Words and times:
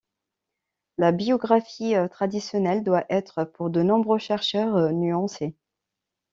La 0.97 1.11
biographie 1.11 1.93
traditionnelle 2.09 2.83
doit 2.83 3.05
être, 3.11 3.43
pour 3.43 3.69
de 3.69 3.83
nombreux 3.83 4.17
chercheurs, 4.17 4.91
nuancée. 4.93 5.55